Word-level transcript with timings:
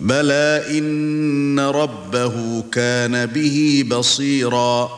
بلى 0.00 0.64
ان 0.78 1.60
ربه 1.60 2.62
كان 2.72 3.26
به 3.26 3.84
بصيرا 3.90 4.90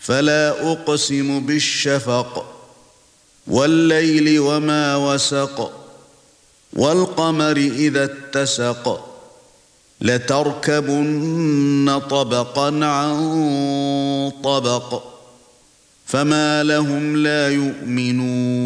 فلا 0.00 0.72
اقسم 0.72 1.40
بالشفق 1.46 2.52
والليل 3.46 4.38
وما 4.40 4.96
وسق 4.96 5.72
والقمر 6.72 7.56
اذا 7.56 8.04
اتسق 8.04 9.06
لتركبن 10.00 12.00
طبقا 12.10 12.84
عن 12.86 14.32
طبق 14.44 15.02
فما 16.06 16.62
لهم 16.62 17.16
لا 17.16 17.48
يؤمنون 17.48 18.65